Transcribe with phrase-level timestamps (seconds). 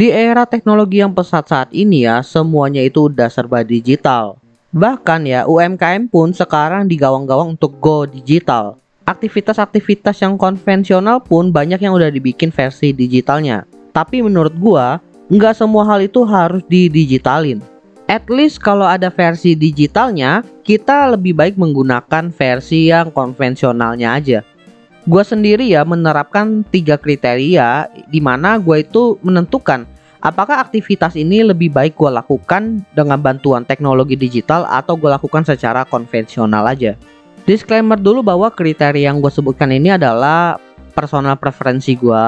[0.00, 4.40] Di era teknologi yang pesat saat ini ya, semuanya itu udah serba digital.
[4.72, 8.80] Bahkan ya, UMKM pun sekarang digawang-gawang untuk go digital.
[9.04, 13.68] Aktivitas-aktivitas yang konvensional pun banyak yang udah dibikin versi digitalnya.
[13.92, 17.60] Tapi menurut gua, nggak semua hal itu harus didigitalin.
[18.08, 24.40] At least kalau ada versi digitalnya, kita lebih baik menggunakan versi yang konvensionalnya aja.
[25.08, 29.88] Gue sendiri ya menerapkan tiga kriteria di mana gue itu menentukan
[30.20, 35.88] apakah aktivitas ini lebih baik gue lakukan dengan bantuan teknologi digital atau gue lakukan secara
[35.88, 36.94] konvensional aja.
[37.48, 40.60] Disclaimer dulu bahwa kriteria yang gue sebutkan ini adalah
[40.92, 42.24] personal preferensi gue.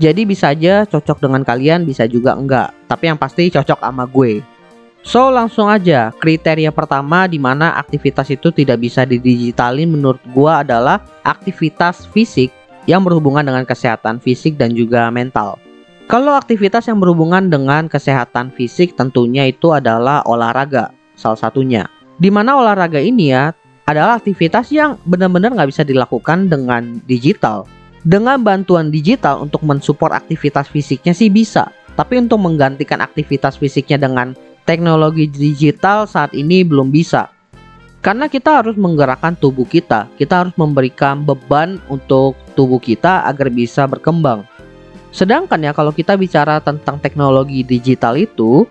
[0.00, 2.72] Jadi bisa aja cocok dengan kalian, bisa juga enggak.
[2.88, 4.42] Tapi yang pasti cocok sama gue.
[5.00, 11.00] So langsung aja kriteria pertama di mana aktivitas itu tidak bisa didigitalin menurut gua adalah
[11.24, 12.52] aktivitas fisik
[12.84, 15.56] yang berhubungan dengan kesehatan fisik dan juga mental.
[16.10, 21.86] Kalau aktivitas yang berhubungan dengan kesehatan fisik tentunya itu adalah olahraga salah satunya.
[22.20, 23.54] Di mana olahraga ini ya
[23.88, 27.64] adalah aktivitas yang benar-benar nggak bisa dilakukan dengan digital.
[28.00, 34.32] Dengan bantuan digital untuk mensupport aktivitas fisiknya sih bisa, tapi untuk menggantikan aktivitas fisiknya dengan
[34.70, 37.26] teknologi digital saat ini belum bisa.
[38.00, 43.84] Karena kita harus menggerakkan tubuh kita, kita harus memberikan beban untuk tubuh kita agar bisa
[43.90, 44.46] berkembang.
[45.10, 48.64] Sedangkan ya kalau kita bicara tentang teknologi digital itu,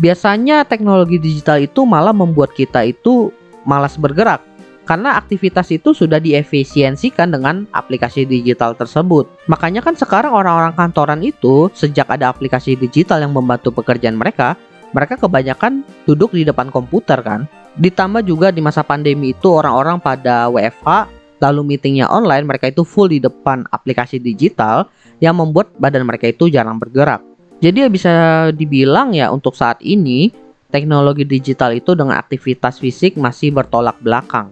[0.00, 3.28] biasanya teknologi digital itu malah membuat kita itu
[3.68, 4.40] malas bergerak
[4.82, 9.30] karena aktivitas itu sudah diefisiensikan dengan aplikasi digital tersebut.
[9.46, 14.58] Makanya kan sekarang orang-orang kantoran itu sejak ada aplikasi digital yang membantu pekerjaan mereka,
[14.92, 17.48] mereka kebanyakan duduk di depan komputer kan.
[17.80, 21.08] Ditambah juga di masa pandemi itu orang-orang pada WFH
[21.42, 24.86] lalu meetingnya online mereka itu full di depan aplikasi digital
[25.18, 27.18] yang membuat badan mereka itu jarang bergerak.
[27.58, 28.12] Jadi ya bisa
[28.54, 30.30] dibilang ya untuk saat ini
[30.70, 34.50] teknologi digital itu dengan aktivitas fisik masih bertolak belakang.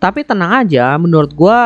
[0.00, 1.58] Tapi tenang aja, menurut gue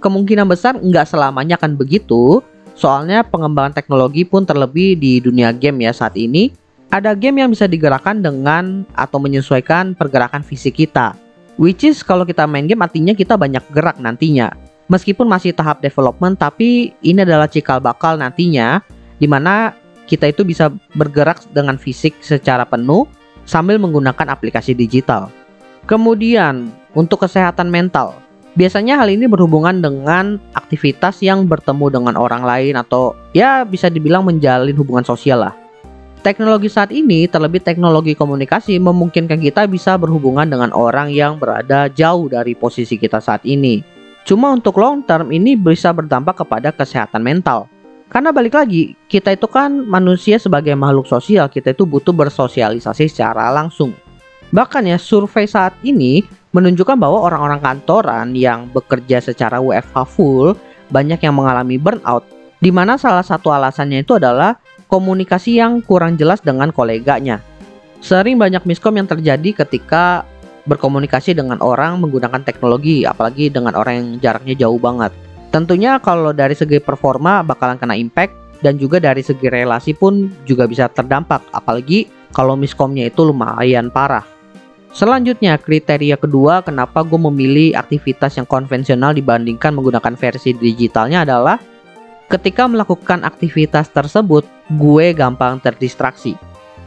[0.00, 2.40] kemungkinan besar nggak selamanya akan begitu.
[2.72, 6.50] Soalnya pengembangan teknologi pun terlebih di dunia game ya saat ini
[6.92, 11.16] ada game yang bisa digerakkan dengan atau menyesuaikan pergerakan fisik kita.
[11.56, 14.52] Which is kalau kita main game artinya kita banyak gerak nantinya.
[14.92, 18.84] Meskipun masih tahap development tapi ini adalah cikal bakal nantinya
[19.16, 19.72] di mana
[20.04, 23.08] kita itu bisa bergerak dengan fisik secara penuh
[23.48, 25.32] sambil menggunakan aplikasi digital.
[25.88, 28.20] Kemudian untuk kesehatan mental,
[28.52, 34.28] biasanya hal ini berhubungan dengan aktivitas yang bertemu dengan orang lain atau ya bisa dibilang
[34.28, 35.61] menjalin hubungan sosial lah.
[36.22, 42.30] Teknologi saat ini, terlebih teknologi komunikasi, memungkinkan kita bisa berhubungan dengan orang yang berada jauh
[42.30, 43.82] dari posisi kita saat ini.
[44.22, 47.66] Cuma untuk long term ini bisa berdampak kepada kesehatan mental.
[48.06, 53.50] Karena balik lagi, kita itu kan manusia sebagai makhluk sosial, kita itu butuh bersosialisasi secara
[53.50, 53.90] langsung.
[54.54, 56.22] Bahkan ya, survei saat ini
[56.54, 60.54] menunjukkan bahwa orang-orang kantoran yang bekerja secara WFH full
[60.86, 62.22] banyak yang mengalami burnout,
[62.62, 64.54] di mana salah satu alasannya itu adalah
[64.92, 67.40] komunikasi yang kurang jelas dengan koleganya.
[68.04, 70.28] Sering banyak miskom yang terjadi ketika
[70.68, 75.16] berkomunikasi dengan orang menggunakan teknologi, apalagi dengan orang yang jaraknya jauh banget.
[75.48, 80.68] Tentunya kalau dari segi performa bakalan kena impact dan juga dari segi relasi pun juga
[80.68, 84.24] bisa terdampak, apalagi kalau miskomnya itu lumayan parah.
[84.92, 91.56] Selanjutnya, kriteria kedua kenapa gue memilih aktivitas yang konvensional dibandingkan menggunakan versi digitalnya adalah
[92.32, 96.32] ketika melakukan aktivitas tersebut, gue gampang terdistraksi.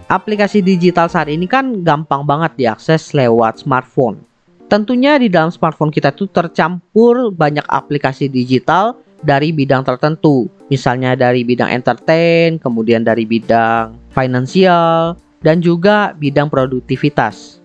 [0.09, 4.25] Aplikasi digital saat ini kan gampang banget diakses lewat smartphone.
[4.65, 10.49] Tentunya di dalam smartphone kita tuh tercampur banyak aplikasi digital dari bidang tertentu.
[10.73, 17.61] Misalnya dari bidang entertain, kemudian dari bidang finansial, dan juga bidang produktivitas.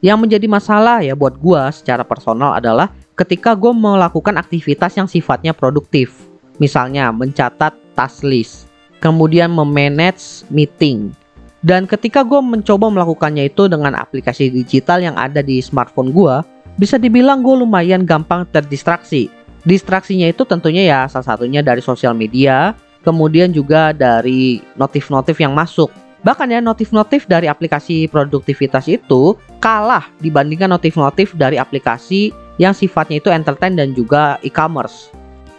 [0.00, 5.52] Yang menjadi masalah ya buat gue secara personal adalah ketika gue melakukan aktivitas yang sifatnya
[5.52, 6.27] produktif.
[6.58, 8.68] Misalnya mencatat task list
[9.02, 11.14] kemudian memanage meeting.
[11.58, 16.38] Dan ketika gue mencoba melakukannya itu dengan aplikasi digital yang ada di smartphone gue,
[16.78, 19.26] bisa dibilang gue lumayan gampang terdistraksi.
[19.66, 25.90] Distraksinya itu tentunya ya salah satunya dari sosial media, kemudian juga dari notif-notif yang masuk.
[26.22, 33.30] Bahkan ya notif-notif dari aplikasi produktivitas itu kalah dibandingkan notif-notif dari aplikasi yang sifatnya itu
[33.34, 35.10] entertain dan juga e-commerce.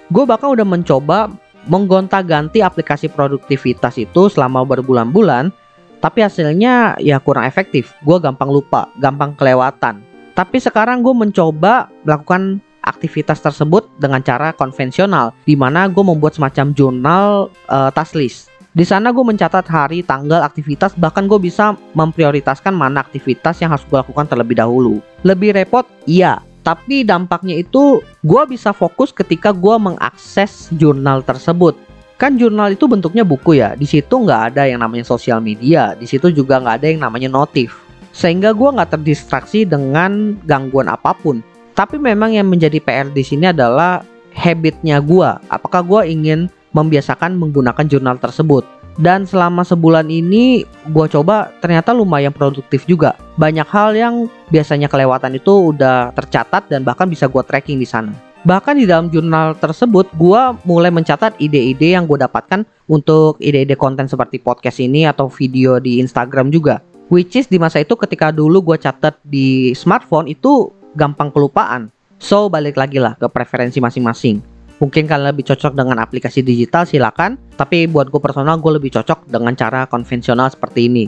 [0.09, 1.29] Gue bahkan udah mencoba
[1.69, 5.53] menggonta-ganti aplikasi produktivitas itu selama berbulan-bulan,
[6.01, 7.93] tapi hasilnya ya kurang efektif.
[8.01, 10.01] Gue gampang lupa, gampang kelewatan.
[10.33, 16.73] Tapi sekarang gue mencoba melakukan aktivitas tersebut dengan cara konvensional, di mana gue membuat semacam
[16.73, 18.49] jurnal uh, task list.
[18.73, 23.83] Di sana gue mencatat hari, tanggal, aktivitas, bahkan gue bisa memprioritaskan mana aktivitas yang harus
[23.85, 25.03] gue lakukan terlebih dahulu.
[25.25, 25.83] Lebih repot?
[26.07, 31.73] Iya, tapi dampaknya itu gue bisa fokus ketika gue mengakses jurnal tersebut.
[32.21, 36.05] Kan jurnal itu bentuknya buku ya, di situ nggak ada yang namanya sosial media, di
[36.05, 37.73] situ juga nggak ada yang namanya notif.
[38.13, 41.41] Sehingga gue nggak terdistraksi dengan gangguan apa pun.
[41.73, 44.05] Tapi memang yang menjadi PR di sini adalah
[44.37, 45.29] habitnya gue.
[45.49, 48.61] Apakah gue ingin membiasakan menggunakan jurnal tersebut.
[48.99, 53.15] Dan selama sebulan ini gue coba ternyata lumayan produktif juga.
[53.39, 58.11] Banyak hal yang biasanya kelewatan itu udah tercatat dan bahkan bisa gue tracking di sana.
[58.43, 64.11] Bahkan di dalam jurnal tersebut gue mulai mencatat ide-ide yang gue dapatkan untuk ide-ide konten
[64.11, 66.83] seperti podcast ini atau video di Instagram juga.
[67.07, 71.87] Which is di masa itu ketika dulu gue catat di smartphone itu gampang kelupaan.
[72.19, 74.58] So balik lagi lah ke preferensi masing-masing.
[74.79, 79.27] Mungkin kalian lebih cocok dengan aplikasi digital silakan, tapi buat gue personal gue lebih cocok
[79.27, 81.05] dengan cara konvensional seperti ini.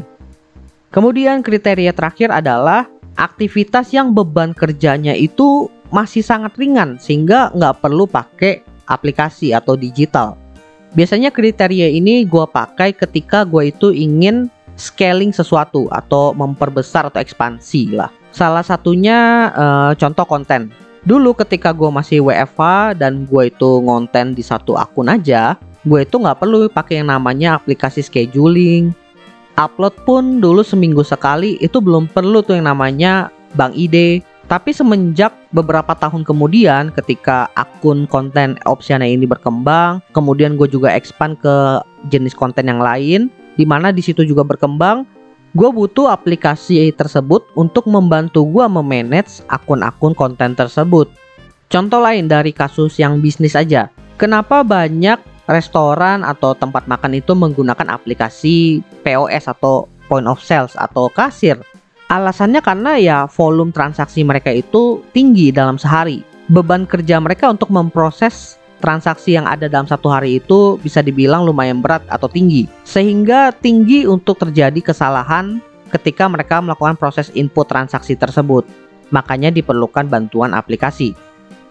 [0.91, 8.07] Kemudian kriteria terakhir adalah aktivitas yang beban kerjanya itu masih sangat ringan sehingga nggak perlu
[8.07, 10.35] pakai aplikasi atau digital.
[10.91, 17.95] Biasanya kriteria ini gue pakai ketika gue itu ingin scaling sesuatu atau memperbesar atau ekspansi
[17.95, 18.12] lah.
[18.35, 20.71] Salah satunya uh, contoh konten.
[21.01, 26.15] Dulu ketika gue masih WFA dan gue itu ngonten di satu akun aja, gue itu
[26.21, 28.94] nggak perlu pakai yang namanya aplikasi scheduling.
[29.57, 34.21] Upload pun dulu seminggu sekali itu belum perlu tuh yang namanya bank ide.
[34.45, 41.39] Tapi semenjak beberapa tahun kemudian ketika akun konten Opsiana ini berkembang, kemudian gue juga expand
[41.39, 41.81] ke
[42.12, 45.07] jenis konten yang lain, di mana di situ juga berkembang,
[45.51, 51.12] gue butuh aplikasi tersebut untuk membantu gue memanage akun-akun konten tersebut.
[51.68, 53.92] Contoh lain dari kasus yang bisnis aja.
[54.15, 61.12] Kenapa banyak restoran atau tempat makan itu menggunakan aplikasi POS atau point of sales atau
[61.12, 61.59] kasir?
[62.12, 66.27] Alasannya karena ya volume transaksi mereka itu tinggi dalam sehari.
[66.51, 71.80] Beban kerja mereka untuk memproses transaksi yang ada dalam satu hari itu bisa dibilang lumayan
[71.80, 75.62] berat atau tinggi, sehingga tinggi untuk terjadi kesalahan
[75.94, 78.66] ketika mereka melakukan proses input transaksi tersebut.
[79.13, 81.13] Makanya diperlukan bantuan aplikasi.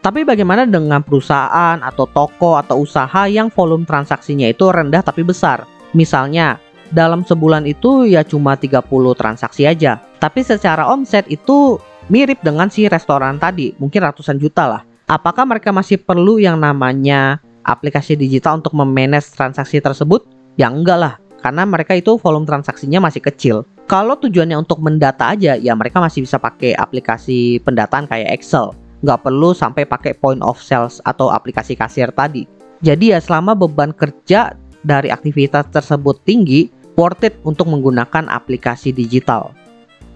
[0.00, 5.68] Tapi bagaimana dengan perusahaan atau toko atau usaha yang volume transaksinya itu rendah tapi besar?
[5.92, 6.56] Misalnya,
[6.88, 8.80] dalam sebulan itu ya cuma 30
[9.12, 10.00] transaksi aja.
[10.16, 11.76] Tapi secara omset itu
[12.08, 17.42] mirip dengan si restoran tadi, mungkin ratusan juta lah apakah mereka masih perlu yang namanya
[17.66, 20.22] aplikasi digital untuk memanage transaksi tersebut?
[20.54, 23.56] Ya enggak lah, karena mereka itu volume transaksinya masih kecil.
[23.90, 28.70] Kalau tujuannya untuk mendata aja, ya mereka masih bisa pakai aplikasi pendataan kayak Excel.
[29.02, 32.46] Nggak perlu sampai pakai point of sales atau aplikasi kasir tadi.
[32.86, 34.54] Jadi ya selama beban kerja
[34.86, 39.50] dari aktivitas tersebut tinggi, worth it untuk menggunakan aplikasi digital.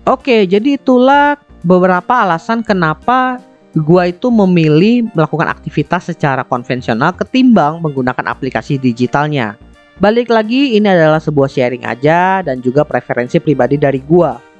[0.07, 3.41] Oke, jadi itulah beberapa alasan kenapa
[3.75, 9.59] gua itu memilih melakukan aktivitas secara konvensional ketimbang menggunakan aplikasi digitalnya.
[9.99, 14.55] Balik lagi ini adalah sebuah sharing aja dan juga preferensi pribadi dari gua.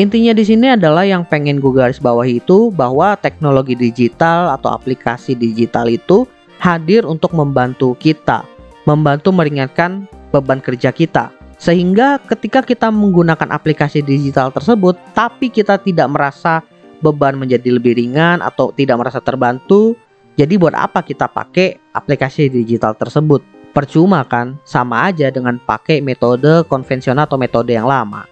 [0.00, 5.36] Intinya di sini adalah yang pengen gue garis bawahi itu bahwa teknologi digital atau aplikasi
[5.36, 6.24] digital itu
[6.56, 8.46] hadir untuk membantu kita,
[8.86, 11.34] membantu meringankan beban kerja kita.
[11.60, 16.64] Sehingga ketika kita menggunakan aplikasi digital tersebut tapi kita tidak merasa
[17.00, 19.96] beban menjadi lebih ringan atau tidak merasa terbantu.
[20.38, 23.44] Jadi buat apa kita pakai aplikasi digital tersebut?
[23.76, 24.56] Percuma kan?
[24.64, 28.24] Sama aja dengan pakai metode konvensional atau metode yang lama.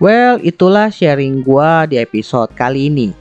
[0.00, 3.12] Well, itulah sharing gua di episode kali ini.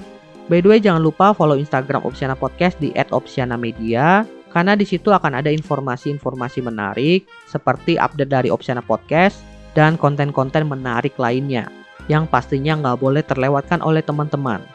[0.47, 5.37] By the way, jangan lupa follow Instagram Opsiana Podcast di @opsiana_media karena di situ akan
[5.37, 9.45] ada informasi-informasi menarik seperti update dari Opsiana Podcast
[9.77, 11.69] dan konten-konten menarik lainnya
[12.09, 14.65] yang pastinya nggak boleh terlewatkan oleh teman-teman.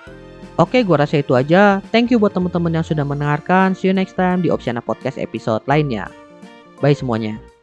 [0.54, 1.82] Oke, gua rasa itu aja.
[1.90, 3.74] Thank you buat teman-teman yang sudah mendengarkan.
[3.74, 6.06] See you next time di Opsiana Podcast episode lainnya.
[6.78, 7.53] Bye semuanya.